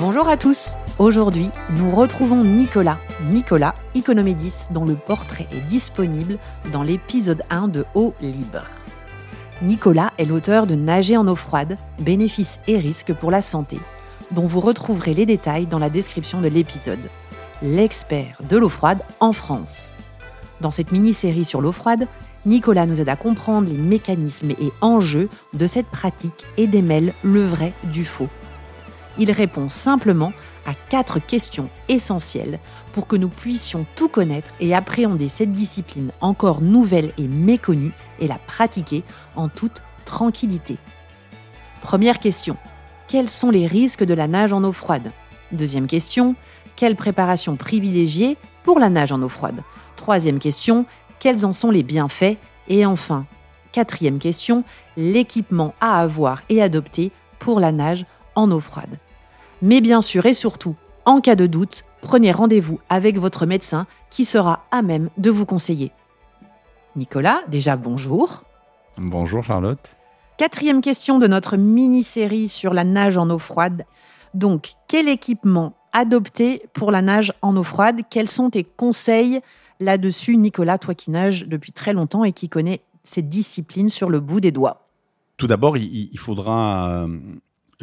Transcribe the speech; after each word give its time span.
Bonjour 0.00 0.30
à 0.30 0.38
tous. 0.38 0.76
Aujourd'hui, 0.98 1.50
nous 1.76 1.94
retrouvons 1.94 2.42
Nicolas, 2.42 2.98
Nicolas 3.28 3.74
Economédis, 3.94 4.68
dont 4.70 4.86
le 4.86 4.94
portrait 4.94 5.46
est 5.52 5.60
disponible 5.60 6.38
dans 6.72 6.82
l'épisode 6.82 7.42
1 7.50 7.68
de 7.68 7.84
Eau 7.94 8.14
libre. 8.22 8.62
Nicolas 9.60 10.10
est 10.16 10.24
l'auteur 10.24 10.66
de 10.66 10.74
Nager 10.74 11.18
en 11.18 11.28
eau 11.28 11.36
froide, 11.36 11.76
bénéfices 11.98 12.60
et 12.66 12.78
risques 12.78 13.12
pour 13.12 13.30
la 13.30 13.42
santé, 13.42 13.78
dont 14.30 14.46
vous 14.46 14.60
retrouverez 14.60 15.12
les 15.12 15.26
détails 15.26 15.66
dans 15.66 15.78
la 15.78 15.90
description 15.90 16.40
de 16.40 16.48
l'épisode. 16.48 17.10
L'expert 17.60 18.38
de 18.48 18.56
l'eau 18.56 18.70
froide 18.70 19.02
en 19.20 19.34
France. 19.34 19.94
Dans 20.62 20.70
cette 20.70 20.92
mini-série 20.92 21.44
sur 21.44 21.60
l'eau 21.60 21.72
froide, 21.72 22.08
Nicolas 22.46 22.86
nous 22.86 23.02
aide 23.02 23.10
à 23.10 23.16
comprendre 23.16 23.68
les 23.68 23.76
mécanismes 23.76 24.52
et 24.52 24.72
enjeux 24.80 25.28
de 25.52 25.66
cette 25.66 25.88
pratique 25.88 26.46
et 26.56 26.66
démêle 26.66 27.12
le 27.22 27.44
vrai 27.44 27.74
du 27.92 28.06
faux. 28.06 28.30
Il 29.20 29.30
répond 29.32 29.68
simplement 29.68 30.32
à 30.64 30.72
quatre 30.88 31.18
questions 31.18 31.68
essentielles 31.88 32.58
pour 32.94 33.06
que 33.06 33.16
nous 33.16 33.28
puissions 33.28 33.84
tout 33.94 34.08
connaître 34.08 34.48
et 34.60 34.74
appréhender 34.74 35.28
cette 35.28 35.52
discipline 35.52 36.10
encore 36.22 36.62
nouvelle 36.62 37.12
et 37.18 37.28
méconnue 37.28 37.92
et 38.18 38.26
la 38.26 38.38
pratiquer 38.38 39.04
en 39.36 39.50
toute 39.50 39.82
tranquillité. 40.06 40.78
Première 41.82 42.18
question. 42.18 42.56
Quels 43.08 43.28
sont 43.28 43.50
les 43.50 43.66
risques 43.66 44.04
de 44.04 44.14
la 44.14 44.26
nage 44.26 44.54
en 44.54 44.64
eau 44.64 44.72
froide? 44.72 45.12
Deuxième 45.52 45.86
question. 45.86 46.34
Quelle 46.74 46.96
préparation 46.96 47.56
privilégiée 47.56 48.38
pour 48.62 48.78
la 48.78 48.88
nage 48.88 49.12
en 49.12 49.20
eau 49.20 49.28
froide? 49.28 49.62
Troisième 49.96 50.38
question. 50.38 50.86
Quels 51.18 51.44
en 51.44 51.52
sont 51.52 51.70
les 51.70 51.82
bienfaits? 51.82 52.38
Et 52.68 52.86
enfin, 52.86 53.26
quatrième 53.72 54.18
question. 54.18 54.64
L'équipement 54.96 55.74
à 55.78 56.00
avoir 56.00 56.40
et 56.48 56.62
adopter 56.62 57.12
pour 57.38 57.60
la 57.60 57.70
nage 57.70 58.06
en 58.34 58.50
eau 58.50 58.60
froide. 58.60 58.98
Mais 59.62 59.80
bien 59.80 60.00
sûr 60.00 60.26
et 60.26 60.34
surtout, 60.34 60.74
en 61.04 61.20
cas 61.20 61.36
de 61.36 61.46
doute, 61.46 61.84
prenez 62.00 62.32
rendez-vous 62.32 62.80
avec 62.88 63.18
votre 63.18 63.46
médecin 63.46 63.86
qui 64.10 64.24
sera 64.24 64.64
à 64.70 64.82
même 64.82 65.10
de 65.18 65.30
vous 65.30 65.46
conseiller. 65.46 65.92
Nicolas, 66.96 67.42
déjà 67.48 67.76
bonjour. 67.76 68.44
Bonjour 68.96 69.44
Charlotte. 69.44 69.96
Quatrième 70.38 70.80
question 70.80 71.18
de 71.18 71.26
notre 71.26 71.56
mini-série 71.56 72.48
sur 72.48 72.72
la 72.72 72.84
nage 72.84 73.18
en 73.18 73.28
eau 73.28 73.38
froide. 73.38 73.84
Donc, 74.32 74.72
quel 74.88 75.08
équipement 75.08 75.74
adopter 75.92 76.62
pour 76.72 76.90
la 76.90 77.02
nage 77.02 77.32
en 77.42 77.56
eau 77.56 77.62
froide? 77.62 78.00
Quels 78.10 78.30
sont 78.30 78.50
tes 78.50 78.64
conseils 78.64 79.40
là-dessus, 79.80 80.36
Nicolas, 80.36 80.78
toi 80.78 80.94
qui 80.94 81.10
nages 81.10 81.46
depuis 81.46 81.72
très 81.72 81.92
longtemps 81.92 82.24
et 82.24 82.32
qui 82.32 82.48
connais 82.48 82.80
cette 83.02 83.28
discipline 83.28 83.90
sur 83.90 84.08
le 84.08 84.20
bout 84.20 84.40
des 84.40 84.52
doigts? 84.52 84.86
Tout 85.36 85.46
d'abord, 85.46 85.76
il, 85.76 86.18
faudra 86.18 87.04
euh, 87.04 87.18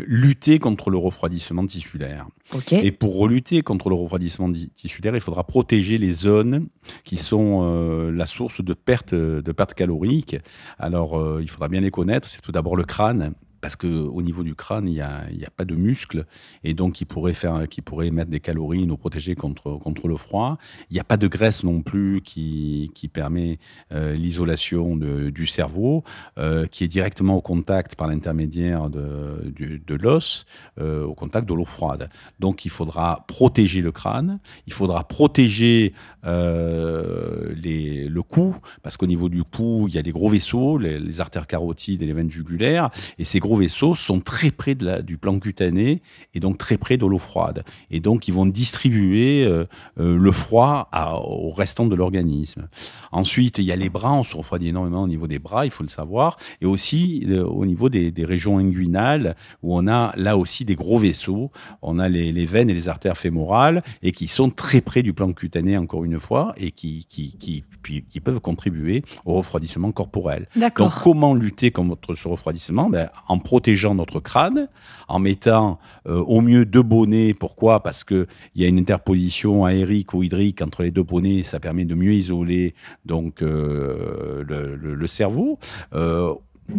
lutter 0.05 0.59
contre 0.59 0.89
le 0.89 0.97
refroidissement 0.97 1.65
tissulaire. 1.65 2.27
Et 2.71 2.91
pour 2.91 3.27
lutter 3.27 3.61
contre 3.61 3.89
le 3.89 3.95
refroidissement 3.95 4.51
tissulaire, 4.75 5.15
il 5.15 5.21
faudra 5.21 5.43
protéger 5.43 5.97
les 5.97 6.13
zones 6.13 6.67
qui 7.03 7.17
sont 7.17 7.61
euh, 7.63 8.11
la 8.11 8.25
source 8.25 8.63
de 8.63 8.73
perte, 8.73 9.13
de 9.13 9.51
perte 9.51 9.73
calorique. 9.73 10.37
Alors, 10.77 11.19
euh, 11.19 11.39
il 11.41 11.49
faudra 11.49 11.67
bien 11.67 11.81
les 11.81 11.91
connaître. 11.91 12.27
C'est 12.27 12.41
tout 12.41 12.51
d'abord 12.51 12.75
le 12.75 12.83
crâne 12.83 13.33
parce 13.61 13.75
qu'au 13.75 14.21
niveau 14.21 14.43
du 14.43 14.55
crâne, 14.55 14.87
il 14.87 14.93
n'y 14.93 15.01
a, 15.01 15.49
pas 15.55 15.65
de 15.65 15.75
muscles, 15.75 16.25
et 16.63 16.73
donc 16.73 16.93
qui 16.93 17.05
pourrait, 17.05 17.33
faire, 17.33 17.67
qui 17.69 17.81
pourrait 17.81 18.11
mettre 18.11 18.29
des 18.29 18.39
calories, 18.39 18.85
nous 18.85 18.97
protéger 18.97 19.35
contre, 19.35 19.77
contre 19.77 20.07
le 20.07 20.17
froid. 20.17 20.57
Il 20.89 20.93
n'y 20.93 20.99
a 20.99 21.03
pas 21.03 21.17
de 21.17 21.27
graisse 21.27 21.63
non 21.63 21.81
plus 21.81 22.21
qui, 22.21 22.91
qui 22.93 23.07
permet 23.07 23.59
euh, 23.91 24.13
l'isolation 24.13 24.95
du 24.95 25.47
cerveau, 25.47 26.03
euh, 26.37 26.65
qui 26.67 26.83
est 26.83 26.87
directement 26.87 27.35
au 27.35 27.41
contact 27.41 27.95
par 27.95 28.07
l'intermédiaire 28.07 28.89
de, 28.89 29.53
de 29.55 29.95
l'os, 29.95 30.45
euh, 30.79 31.03
au 31.03 31.13
contact 31.13 31.47
de 31.47 31.53
l'eau 31.53 31.65
froide. 31.65 32.09
Donc 32.39 32.65
il 32.65 32.71
faudra 32.71 33.25
protéger 33.27 33.81
le 33.81 33.91
crâne, 33.91 34.39
il 34.67 34.73
faudra 34.73 35.07
protéger 35.07 35.93
le 36.23 38.21
cou, 38.21 38.55
parce 38.83 38.97
qu'au 38.97 39.07
niveau 39.07 39.29
du 39.29 39.43
cou, 39.43 39.85
il 39.87 39.95
y 39.95 39.97
a 39.97 40.03
des 40.03 40.11
gros 40.11 40.29
vaisseaux, 40.29 40.77
les, 40.77 40.99
les 40.99 41.21
artères 41.21 41.47
carotides 41.47 42.01
et 42.01 42.05
les 42.05 42.13
veines 42.13 42.31
jugulaires, 42.31 42.89
et 43.17 43.23
ces 43.23 43.39
gros 43.47 43.57
vaisseaux 43.57 43.95
sont 43.95 44.19
très 44.19 44.51
près 44.51 44.75
de 44.75 44.85
la, 44.85 45.01
du 45.01 45.17
plan 45.17 45.39
cutané 45.39 46.01
et 46.33 46.39
donc 46.39 46.57
très 46.57 46.77
près 46.77 46.97
de 46.97 47.05
l'eau 47.05 47.17
froide. 47.17 47.63
Et 47.89 47.99
donc, 47.99 48.27
ils 48.27 48.33
vont 48.33 48.45
distribuer 48.45 49.45
euh, 49.45 49.65
euh, 49.99 50.17
le 50.17 50.31
froid 50.31 50.89
au 51.23 51.51
restant 51.51 51.87
de 51.87 51.95
l'organisme. 51.95 52.67
Ensuite, 53.11 53.57
il 53.57 53.63
y 53.63 53.71
a 53.71 53.75
les 53.75 53.89
bras, 53.89 54.13
on 54.13 54.23
se 54.23 54.35
refroidit 54.35 54.69
énormément 54.69 55.03
au 55.03 55.07
niveau 55.07 55.27
des 55.27 55.39
bras, 55.39 55.65
il 55.65 55.71
faut 55.71 55.83
le 55.83 55.89
savoir, 55.89 56.37
et 56.61 56.65
aussi 56.65 57.25
euh, 57.29 57.45
au 57.45 57.65
niveau 57.65 57.89
des, 57.89 58.13
régions 58.25 58.57
inguinales, 58.57 59.35
où 59.63 59.77
on 59.77 59.87
a 59.87 60.11
là 60.17 60.37
aussi 60.37 60.65
des 60.65 60.75
gros 60.75 60.97
vaisseaux. 60.97 61.51
On 61.81 61.99
a 61.99 62.09
les, 62.09 62.45
veines 62.45 62.69
et 62.69 62.73
les 62.73 62.89
artères 62.89 63.17
fémorales, 63.17 63.83
et 64.03 64.11
qui 64.11 64.27
sont 64.27 64.49
très 64.49 64.81
près 64.81 65.03
du 65.03 65.13
plan 65.13 65.31
cutané, 65.31 65.77
encore 65.77 66.03
une 66.03 66.19
fois, 66.19 66.53
et 66.57 66.71
qui, 66.71 67.05
qui, 67.07 67.37
qui, 67.37 67.63
qui 68.03 68.19
peuvent 68.19 68.41
contribuer 68.41 69.03
au 69.25 69.35
refroidissement 69.35 69.91
corporel. 69.91 70.47
Donc, 70.55 70.91
comment 71.03 71.33
lutter 71.33 71.71
contre 71.71 72.15
ce 72.15 72.27
refroidissement? 72.27 72.89
Ben, 72.89 73.09
En 73.27 73.36
protégeant 73.39 73.95
notre 73.95 74.19
crâne, 74.19 74.67
en 75.07 75.19
mettant 75.19 75.79
euh, 76.07 76.19
au 76.19 76.41
mieux 76.41 76.65
deux 76.65 76.81
bonnets. 76.81 77.33
Pourquoi? 77.33 77.81
Parce 77.81 78.03
qu'il 78.03 78.27
y 78.55 78.65
a 78.65 78.67
une 78.67 78.79
interposition 78.79 79.65
aérique 79.65 80.13
ou 80.13 80.23
hydrique 80.23 80.61
entre 80.61 80.83
les 80.83 80.91
deux 80.91 81.03
bonnets, 81.03 81.43
ça 81.43 81.59
permet 81.59 81.85
de 81.85 81.95
mieux 81.95 82.13
isoler 82.13 82.75
donc, 83.05 83.41
euh, 83.41 84.43
le, 84.43 85.07
cerveau. 85.07 85.57
Euh, 85.93 86.33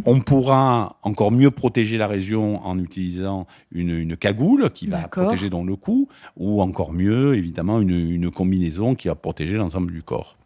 on 0.04 0.20
pourra 0.20 0.98
encore 1.02 1.32
mieux 1.32 1.50
protéger 1.50 1.96
la 1.96 2.06
région 2.06 2.64
en 2.64 2.78
utilisant 2.78 3.46
une, 3.72 4.16
cagoule 4.16 4.70
qui 4.70 4.86
va 4.86 5.08
protéger 5.08 5.48
dans 5.48 5.64
le 5.64 5.76
cou, 5.76 6.08
ou 6.36 6.60
encore 6.60 6.92
mieux, 6.92 7.34
évidemment, 7.36 7.80
une 7.80 8.30
combinaison 8.30 8.94
qui 8.94 9.08
va 9.08 9.14
protéger 9.14 9.56
l'ensemble 9.56 9.92
du 9.92 10.02
corps. 10.02 10.36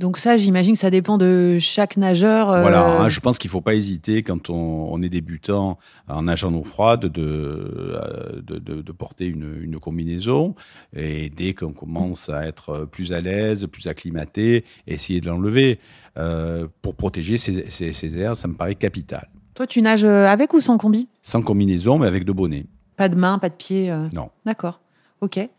Donc 0.00 0.16
ça, 0.16 0.38
j'imagine 0.38 0.72
que 0.72 0.80
ça 0.80 0.88
dépend 0.88 1.18
de 1.18 1.58
chaque 1.60 1.98
nageur. 1.98 2.50
Euh, 2.50 2.62
voilà, 2.62 3.02
hein, 3.02 3.08
je 3.10 3.20
pense 3.20 3.36
qu'il 3.36 3.48
ne 3.48 3.52
faut 3.52 3.60
pas 3.60 3.74
hésiter 3.74 4.22
quand 4.22 4.48
on, 4.48 5.02
est 5.02 5.10
débutant 5.10 5.78
en 6.08 6.22
nageant 6.22 6.54
eau 6.54 6.64
froide 6.64 7.04
de, 7.04 7.20
euh, 7.22 8.40
de, 8.40 8.92
porter 8.92 9.26
une, 9.26 9.78
combinaison. 9.78 10.54
Et 10.96 11.28
dès 11.28 11.52
qu'on 11.52 11.74
commence 11.74 12.30
à 12.30 12.46
être 12.46 12.86
plus 12.90 13.12
à 13.12 13.20
l'aise, 13.20 13.66
plus 13.66 13.88
acclimaté, 13.88 14.64
essayer 14.86 15.20
de 15.20 15.26
l'enlever. 15.26 15.78
Euh, 16.16 16.66
pour 16.80 16.94
protéger 16.94 17.36
ces, 17.36 18.18
airs, 18.18 18.36
ça 18.36 18.48
me 18.48 18.54
paraît 18.54 18.76
capital. 18.76 19.28
Toi, 19.54 19.66
tu 19.66 19.82
nages 19.82 20.04
avec 20.04 20.54
ou 20.54 20.60
sans 20.60 20.78
combi? 20.78 21.08
Sans 21.20 21.42
combinaison, 21.42 21.98
mais 21.98 22.06
avec 22.06 22.24
deux 22.24 22.32
bonnets. 22.32 22.64
Pas 22.96 23.10
de 23.10 23.16
main, 23.16 23.38
pas 23.38 23.50
de 23.50 23.54
pied 23.54 23.94
Non. 24.14 24.30
D'accord. 24.46 24.80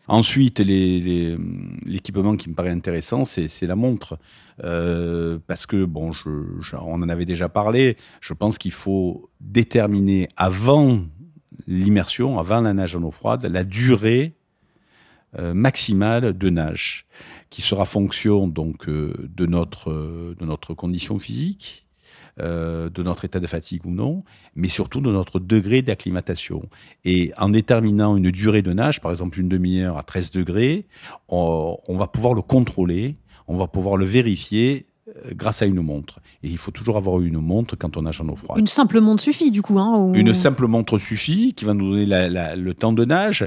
Ensuite, 0.08 0.58
l'équipement 0.58 2.36
qui 2.36 2.50
me 2.50 2.54
paraît 2.54 2.70
intéressant, 2.70 3.24
c'est 3.24 3.66
la 3.66 3.76
montre. 3.76 4.18
Euh, 4.64 5.38
parce 5.46 5.66
que, 5.66 5.84
bon, 5.84 6.12
on 6.72 7.02
en 7.02 7.08
avait 7.08 7.24
déjà 7.24 7.48
parlé, 7.48 7.96
je 8.20 8.34
pense 8.34 8.58
qu'il 8.58 8.72
faut 8.72 9.30
déterminer 9.40 10.28
avant 10.36 11.00
l'immersion, 11.66 12.38
avant 12.38 12.60
la 12.60 12.74
nage 12.74 12.96
en 12.96 13.02
eau 13.02 13.10
froide, 13.10 13.44
la 13.44 13.64
durée 13.64 14.34
euh, 15.38 15.54
maximale 15.54 16.36
de 16.36 16.50
nage, 16.50 17.06
qui 17.50 17.62
sera 17.62 17.84
fonction 17.84 18.48
donc 18.48 18.88
euh, 18.88 19.14
de, 19.34 19.46
notre, 19.46 19.90
de 20.38 20.44
notre 20.44 20.74
condition 20.74 21.18
physique, 21.18 21.86
euh, 22.40 22.88
de 22.88 23.02
notre 23.02 23.26
état 23.26 23.40
de 23.40 23.46
fatigue 23.46 23.84
ou 23.84 23.90
non, 23.90 24.24
mais 24.54 24.68
surtout 24.68 25.02
de 25.02 25.12
notre 25.12 25.38
degré 25.38 25.82
d'acclimatation. 25.82 26.62
Et 27.04 27.30
en 27.36 27.50
déterminant 27.50 28.16
une 28.16 28.30
durée 28.30 28.62
de 28.62 28.72
nage, 28.72 29.02
par 29.02 29.10
exemple 29.10 29.38
une 29.38 29.50
demi-heure 29.50 29.98
à 29.98 30.02
13 30.02 30.30
degrés, 30.30 30.86
on, 31.28 31.76
va 31.90 32.06
pouvoir 32.06 32.32
le 32.32 32.40
contrôler, 32.40 33.16
on 33.48 33.58
va 33.58 33.66
pouvoir 33.66 33.98
le 33.98 34.06
vérifier 34.06 34.86
euh, 35.08 35.32
grâce 35.34 35.60
à 35.60 35.66
une 35.66 35.82
montre. 35.82 36.20
Et 36.42 36.48
il 36.48 36.56
faut 36.56 36.70
toujours 36.70 36.96
avoir 36.96 37.20
une 37.20 37.36
montre 37.38 37.76
quand 37.76 37.98
on 37.98 38.02
nage 38.02 38.22
en 38.22 38.28
eau 38.30 38.36
froide. 38.36 38.58
Une 38.58 38.66
simple 38.66 39.02
montre 39.02 39.22
suffit 39.22 39.50
du 39.50 39.60
coup 39.60 39.78
hein, 39.78 40.14
Une 40.14 40.32
simple 40.32 40.66
montre 40.66 40.96
suffit 40.96 41.52
qui 41.52 41.66
va 41.66 41.74
nous 41.74 41.90
donner 41.90 42.06
le 42.56 42.72
temps 42.72 42.94
de 42.94 43.04
nage. 43.04 43.46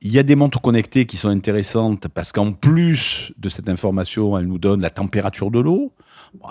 Il 0.00 0.10
y 0.10 0.18
a 0.18 0.22
des 0.22 0.36
montres 0.36 0.62
connectées 0.62 1.04
qui 1.04 1.18
sont 1.18 1.28
intéressantes 1.28 2.08
parce 2.08 2.32
qu'en 2.32 2.52
plus 2.52 3.34
de 3.36 3.50
cette 3.50 3.68
information, 3.68 4.38
elles 4.38 4.46
nous 4.46 4.58
donnent 4.58 4.80
la 4.80 4.90
température 4.90 5.50
de 5.50 5.60
l'eau. 5.60 5.92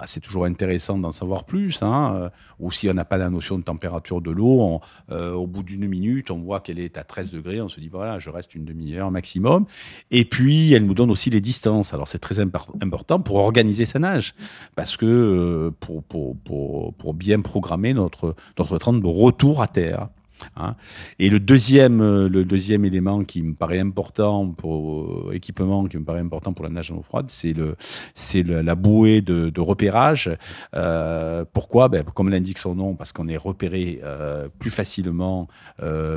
C'est 0.05 0.19
toujours 0.19 0.45
intéressant 0.45 0.97
d'en 0.97 1.11
savoir 1.11 1.45
plus. 1.45 1.81
Hein. 1.81 2.15
Euh, 2.15 2.29
ou 2.59 2.71
si 2.71 2.89
on 2.89 2.93
n'a 2.93 3.05
pas 3.05 3.17
la 3.17 3.29
notion 3.29 3.57
de 3.57 3.63
température 3.63 4.21
de 4.21 4.31
l'eau, 4.31 4.81
euh, 5.11 5.33
au 5.33 5.47
bout 5.47 5.63
d'une 5.63 5.87
minute, 5.87 6.31
on 6.31 6.39
voit 6.39 6.59
qu'elle 6.59 6.79
est 6.79 6.97
à 6.97 7.03
13 7.03 7.31
degrés. 7.31 7.61
On 7.61 7.69
se 7.69 7.79
dit, 7.79 7.89
voilà, 7.89 8.19
je 8.19 8.29
reste 8.29 8.55
une 8.55 8.65
demi-heure 8.65 9.11
maximum. 9.11 9.65
Et 10.11 10.25
puis, 10.25 10.73
elle 10.73 10.85
nous 10.85 10.93
donne 10.93 11.11
aussi 11.11 11.29
les 11.29 11.41
distances. 11.41 11.93
Alors, 11.93 12.07
c'est 12.07 12.19
très 12.19 12.39
important 12.39 13.19
pour 13.19 13.37
organiser 13.37 13.85
sa 13.85 13.99
nage. 13.99 14.35
Parce 14.75 14.97
que 14.97 15.05
euh, 15.05 15.71
pour, 15.79 16.03
pour, 16.03 16.37
pour, 16.37 16.93
pour, 16.93 17.13
bien 17.13 17.41
programmer 17.41 17.93
notre, 17.93 18.35
notre 18.57 18.77
train 18.77 18.93
de 18.93 19.05
retour 19.05 19.61
à 19.61 19.67
terre. 19.67 20.09
Hein. 20.55 20.75
Et 21.19 21.29
le 21.29 21.39
deuxième, 21.39 22.01
euh, 22.01 22.29
le 22.29 22.45
deuxième 22.45 22.85
élément 22.85 23.23
qui 23.23 23.41
me 23.41 23.53
paraît 23.53 23.79
important 23.79 24.47
pour 24.49 25.29
euh, 25.29 25.31
équipement, 25.33 25.85
qui 25.85 25.97
me 25.97 26.03
paraît 26.03 26.19
important 26.19 26.53
pour 26.53 26.65
la 26.65 26.71
nage 26.71 26.91
en 26.91 26.97
eau 26.97 27.03
froide, 27.03 27.25
c'est 27.29 27.53
le, 27.53 27.75
c'est 28.15 28.43
la 28.43 28.75
bouée 28.75 29.21
de, 29.21 29.49
de 29.49 29.61
repérage. 29.61 30.29
Euh, 30.75 31.45
pourquoi? 31.51 31.89
Ben, 31.89 32.03
Comme 32.03 32.29
l'indique 32.29 32.57
son 32.57 32.75
nom, 32.75 32.95
parce 32.95 33.11
qu'on 33.11 33.27
est 33.27 33.37
repéré 33.37 33.99
euh, 34.03 34.47
plus 34.59 34.69
facilement 34.71 35.47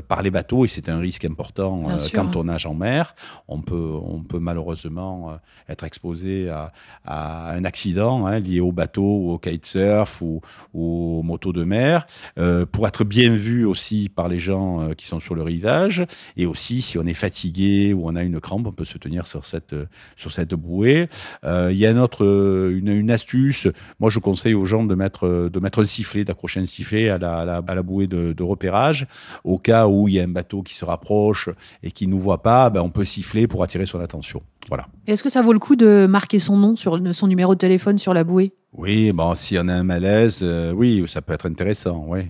par 0.08 0.22
les 0.22 0.30
bateaux 0.30 0.64
et 0.64 0.68
c'est 0.68 0.88
un 0.88 0.98
risque 0.98 1.24
important 1.24 1.84
quand 2.12 2.36
on 2.36 2.44
nage 2.44 2.66
en 2.66 2.74
mer. 2.74 3.14
On 3.48 3.60
peut, 3.60 3.92
on 4.02 4.20
peut 4.22 4.38
malheureusement 4.38 5.38
être 5.68 5.84
exposé 5.84 6.48
à, 6.48 6.72
à 7.04 7.52
un 7.52 7.64
accident 7.64 8.26
hein, 8.26 8.38
lié 8.38 8.60
au 8.60 8.72
bateau 8.72 9.04
au 9.04 9.38
kitesurf 9.38 10.22
ou, 10.22 10.40
aux 10.74 11.22
motos 11.22 11.52
de 11.52 11.64
mer. 11.64 12.06
Pour 12.72 12.86
être 12.86 13.04
bien 13.04 13.34
vu 13.34 13.64
aussi 13.64 14.08
par 14.14 14.28
les 14.28 14.38
gens 14.38 14.80
euh, 14.80 14.94
qui 14.94 15.06
sont 15.06 15.20
sur 15.20 15.34
le 15.34 15.42
rivage. 15.42 16.04
Et 16.36 16.46
aussi, 16.46 16.82
si 16.82 16.98
on 16.98 17.04
est 17.04 17.14
fatigué 17.14 17.92
ou 17.92 18.08
on 18.08 18.16
a 18.16 18.22
une 18.22 18.40
crampe, 18.40 18.66
on 18.66 18.72
peut 18.72 18.84
se 18.84 18.98
tenir 18.98 19.26
sur 19.26 19.44
cette, 19.44 19.72
euh, 19.72 19.86
sur 20.16 20.32
cette 20.32 20.54
bouée. 20.54 21.08
Euh, 21.44 21.70
Il 21.72 21.78
y 21.78 21.86
a 21.86 21.90
euh, 22.20 22.78
une, 22.78 22.88
une 22.88 23.10
astuce. 23.10 23.68
Moi, 23.98 24.10
je 24.10 24.18
conseille 24.18 24.54
aux 24.54 24.66
gens 24.66 24.84
de 24.84 24.94
mettre, 24.94 25.50
de 25.52 25.60
mettre 25.60 25.82
un 25.82 25.86
sifflet, 25.86 26.24
d'accrocher 26.24 26.60
un 26.60 26.66
sifflet 26.66 27.08
à 27.08 27.18
la, 27.18 27.38
à 27.38 27.44
la, 27.44 27.62
à 27.66 27.74
la 27.74 27.82
bouée 27.82 28.06
de, 28.06 28.32
de 28.32 28.42
repérage. 28.42 29.06
Au 29.42 29.58
cas 29.58 29.86
où 29.86 30.08
il 30.08 30.14
y 30.14 30.20
a 30.20 30.24
un 30.24 30.28
bateau 30.28 30.62
qui 30.62 30.74
se 30.74 30.84
rapproche 30.84 31.48
et 31.82 31.90
qui 31.90 32.06
ne 32.06 32.12
nous 32.12 32.20
voit 32.20 32.42
pas, 32.42 32.70
ben, 32.70 32.80
on 32.80 32.90
peut 32.90 33.04
siffler 33.04 33.46
pour 33.46 33.62
attirer 33.62 33.86
son 33.86 34.00
attention. 34.00 34.42
Voilà. 34.68 34.86
Est-ce 35.06 35.22
que 35.22 35.28
ça 35.28 35.42
vaut 35.42 35.52
le 35.52 35.58
coup 35.58 35.76
de 35.76 36.06
marquer 36.08 36.38
son 36.38 36.56
nom 36.56 36.76
sur 36.76 36.98
son 37.12 37.26
numéro 37.26 37.54
de 37.54 37.58
téléphone 37.58 37.98
sur 37.98 38.14
la 38.14 38.24
bouée? 38.24 38.52
Oui, 38.72 39.12
bon, 39.12 39.34
si 39.34 39.56
on 39.58 39.68
a 39.68 39.74
un 39.74 39.84
malaise, 39.84 40.40
euh, 40.42 40.72
oui, 40.72 41.04
ça 41.06 41.22
peut 41.22 41.32
être 41.32 41.46
intéressant. 41.46 42.04
Oui. 42.08 42.22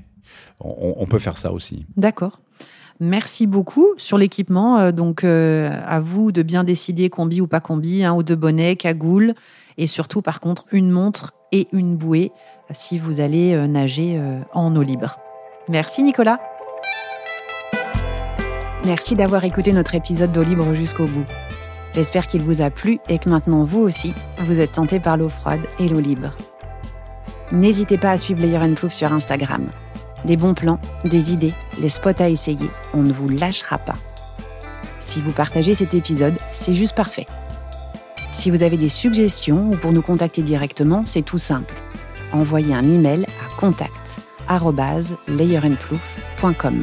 On, 0.60 0.94
on 0.96 1.06
peut 1.06 1.18
faire 1.18 1.36
ça 1.36 1.52
aussi. 1.52 1.86
D'accord. 1.96 2.40
Merci 3.00 3.46
beaucoup 3.46 3.88
sur 3.96 4.18
l'équipement. 4.18 4.78
euh, 4.78 4.92
donc, 4.92 5.24
euh, 5.24 5.70
à 5.86 6.00
vous 6.00 6.32
de 6.32 6.42
bien 6.42 6.64
décider 6.64 7.10
combi 7.10 7.40
ou 7.40 7.46
pas 7.46 7.60
combi, 7.60 8.04
un 8.04 8.14
ou 8.14 8.22
deux 8.22 8.36
bonnets, 8.36 8.76
cagoule, 8.76 9.34
et 9.78 9.86
surtout, 9.86 10.22
par 10.22 10.40
contre, 10.40 10.64
une 10.70 10.90
montre 10.90 11.34
et 11.50 11.66
une 11.72 11.96
bouée 11.96 12.30
euh, 12.70 12.72
si 12.74 12.98
vous 12.98 13.20
allez 13.20 13.54
euh, 13.54 13.66
nager 13.66 14.14
euh, 14.16 14.40
en 14.52 14.74
eau 14.76 14.82
libre. 14.82 15.18
Merci 15.68 16.02
Nicolas. 16.02 16.38
Merci 18.84 19.14
d'avoir 19.14 19.44
écouté 19.44 19.72
notre 19.72 19.94
épisode 19.94 20.30
d'eau 20.30 20.42
libre 20.42 20.74
jusqu'au 20.74 21.06
bout. 21.06 21.24
J'espère 21.94 22.26
qu'il 22.26 22.42
vous 22.42 22.60
a 22.60 22.70
plu 22.70 22.98
et 23.08 23.18
que 23.18 23.30
maintenant 23.30 23.64
vous 23.64 23.80
aussi, 23.80 24.14
vous 24.46 24.60
êtes 24.60 24.72
tenté 24.72 25.00
par 25.00 25.16
l'eau 25.16 25.28
froide 25.28 25.60
et 25.78 25.88
l'eau 25.88 26.00
libre. 26.00 26.36
N'hésitez 27.50 27.98
pas 27.98 28.10
à 28.10 28.18
suivre 28.18 28.42
Layer 28.42 28.74
Proof 28.74 28.92
sur 28.92 29.12
Instagram. 29.12 29.68
Des 30.24 30.36
bons 30.36 30.54
plans, 30.54 30.78
des 31.04 31.32
idées, 31.32 31.54
les 31.78 31.88
spots 31.88 32.20
à 32.20 32.28
essayer, 32.28 32.70
on 32.94 33.02
ne 33.02 33.12
vous 33.12 33.28
lâchera 33.28 33.78
pas. 33.78 33.96
Si 35.00 35.20
vous 35.20 35.32
partagez 35.32 35.74
cet 35.74 35.94
épisode, 35.94 36.34
c'est 36.50 36.74
juste 36.74 36.94
parfait. 36.94 37.26
Si 38.32 38.50
vous 38.50 38.62
avez 38.62 38.76
des 38.76 38.88
suggestions 38.88 39.70
ou 39.70 39.76
pour 39.76 39.92
nous 39.92 40.02
contacter 40.02 40.42
directement, 40.42 41.04
c'est 41.06 41.22
tout 41.22 41.38
simple. 41.38 41.74
Envoyez 42.32 42.74
un 42.74 42.88
email 42.88 43.26
à 43.44 43.56
contact 43.58 44.18
layerandplouf.com. 45.28 46.82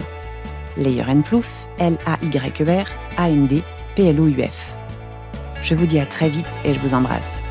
Layer 0.77 1.03
and 1.07 1.21
Plouf, 1.21 1.67
L-A-Y-E-R, 1.79 2.87
A-N-D, 3.17 3.63
P-L-O-U-F. 3.95 4.75
Je 5.61 5.75
vous 5.75 5.85
dis 5.85 5.99
à 5.99 6.05
très 6.05 6.29
vite 6.29 6.47
et 6.63 6.73
je 6.73 6.79
vous 6.79 6.93
embrasse. 6.93 7.43